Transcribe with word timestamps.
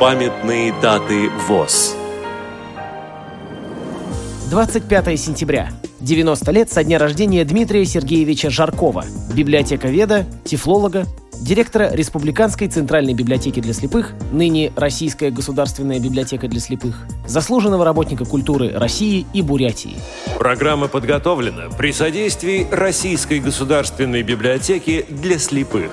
Памятные 0.00 0.72
даты 0.80 1.28
ВОЗ. 1.46 1.94
25 4.50 5.20
сентября. 5.20 5.68
90 6.00 6.52
лет 6.52 6.72
со 6.72 6.82
дня 6.82 6.98
рождения 6.98 7.44
Дмитрия 7.44 7.84
Сергеевича 7.84 8.48
Жаркова, 8.48 9.04
библиотековеда, 9.34 10.24
тифлолога, 10.42 11.04
директора 11.42 11.90
Республиканской 11.92 12.68
Центральной 12.68 13.12
библиотеки 13.12 13.60
для 13.60 13.74
слепых, 13.74 14.14
ныне 14.32 14.72
Российская 14.74 15.30
государственная 15.30 16.00
библиотека 16.00 16.48
для 16.48 16.60
слепых, 16.60 17.06
заслуженного 17.26 17.84
работника 17.84 18.24
культуры 18.24 18.72
России 18.72 19.26
и 19.34 19.42
Бурятии. 19.42 19.96
Программа 20.38 20.88
подготовлена 20.88 21.68
при 21.76 21.92
содействии 21.92 22.66
Российской 22.70 23.38
государственной 23.38 24.22
библиотеки 24.22 25.04
для 25.10 25.38
слепых. 25.38 25.90